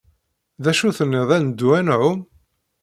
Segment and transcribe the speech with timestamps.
[0.63, 2.19] D acu tenniḍ ad neddu ad nɛum?